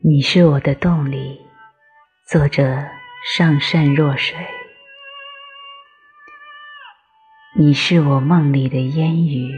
[0.00, 1.44] 你是我的动力，
[2.24, 2.86] 作者
[3.34, 4.36] 上善若水。
[7.56, 9.52] 你是我梦里的烟雨，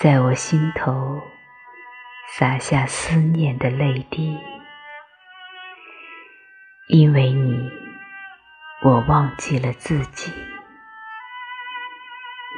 [0.00, 1.20] 在我心头
[2.38, 4.38] 洒下思念的泪滴。
[6.88, 7.70] 因为你，
[8.80, 10.32] 我忘记了自己，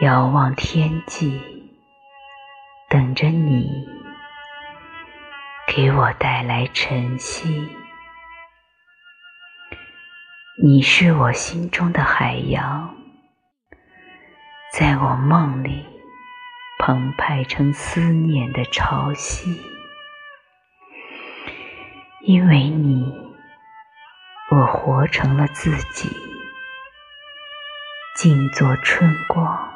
[0.01, 1.43] 遥望天际，
[2.89, 3.50] 等着你。
[5.97, 7.69] 我带来晨曦，
[10.63, 12.95] 你是我心中的海洋，
[14.73, 15.87] 在我梦里
[16.79, 19.59] 澎湃成思念的潮汐。
[22.23, 23.13] 因为你，
[24.51, 26.09] 我活成了自己，
[28.17, 29.73] 静坐春光，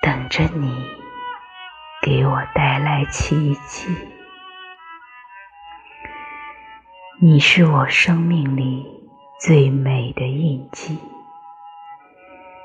[0.00, 0.90] 等着你
[2.00, 3.94] 给我带来奇迹。
[7.24, 8.84] 你是我生命里
[9.38, 10.98] 最美的印记，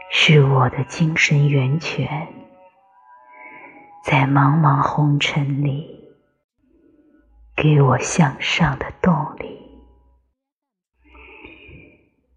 [0.09, 2.27] 是我的精神源泉，
[4.03, 6.09] 在茫茫红尘里
[7.55, 9.61] 给我向上的动力。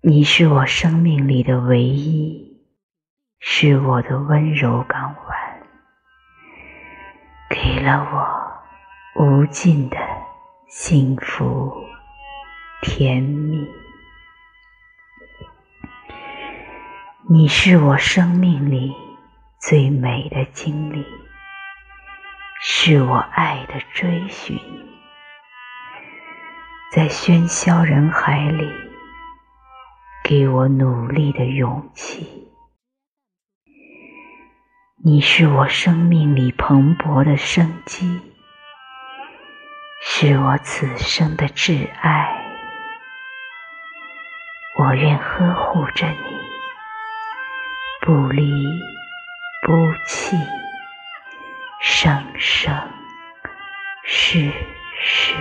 [0.03, 2.61] 你是我生命里的唯一，
[3.39, 5.63] 是我的温柔港湾，
[7.49, 8.07] 给了
[9.17, 9.97] 我无尽的
[10.69, 11.73] 幸福。
[12.83, 13.69] 甜蜜，
[17.29, 18.95] 你是我生命里
[19.61, 21.05] 最美的经历，
[22.59, 24.59] 是我爱的追寻，
[26.91, 28.67] 在喧嚣人海里
[30.25, 32.49] 给我努力的勇气。
[35.05, 38.23] 你是我生命里蓬勃的生机，
[40.03, 42.40] 是我此生的挚爱。
[44.91, 46.37] 我愿呵护着你，
[48.01, 48.67] 不离
[49.63, 49.73] 不
[50.05, 50.37] 弃，
[51.81, 52.75] 生生
[54.03, 54.51] 世
[55.01, 55.35] 世。